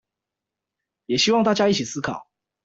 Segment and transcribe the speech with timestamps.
[1.05, 2.27] 也希望大家一起思考